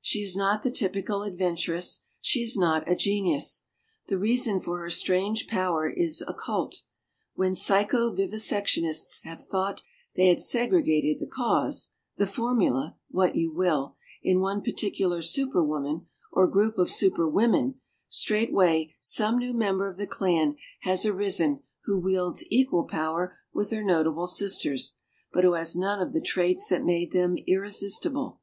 [0.00, 3.66] She is not the typical adventuress; she is not a genius.
[4.08, 6.82] The reason for her strange power is occult.
[7.34, 9.82] When psycho vivisectionists have thought
[10.16, 16.06] they had segregated the cause the formula what you will in one particular Super Woman
[16.32, 17.76] or group of Super Women,
[18.08, 23.84] straightway some new member of the clan has arisen who wields equal power with her
[23.84, 24.96] notable sisters,
[25.32, 28.40] but who has none of the traits that made them irresistible.